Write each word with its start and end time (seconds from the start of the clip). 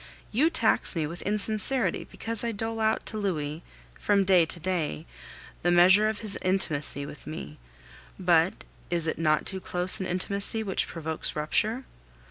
You 0.31 0.49
tax 0.49 0.95
me 0.95 1.05
with 1.05 1.21
insincerity 1.21 2.07
because 2.09 2.43
I 2.43 2.51
dole 2.51 2.79
out 2.79 3.05
to 3.05 3.19
Louis, 3.19 3.61
from 3.99 4.25
day 4.25 4.47
to 4.47 4.59
day, 4.59 5.05
the 5.61 5.69
measure 5.69 6.09
of 6.09 6.21
his 6.21 6.39
intimacy 6.41 7.05
with 7.05 7.27
me; 7.27 7.59
but 8.17 8.63
is 8.89 9.05
it 9.05 9.19
not 9.19 9.45
too 9.45 9.59
close 9.61 9.99
an 9.99 10.07
intimacy 10.07 10.63
which 10.63 10.87
provokes 10.87 11.35
rupture? 11.35 11.83